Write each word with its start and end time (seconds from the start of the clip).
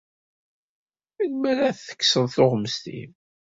Melmi 1.15 1.47
ara 1.51 1.63
ad 1.69 1.77
tekkseḍ 1.77 2.25
tuɣmest-im? 2.35 3.11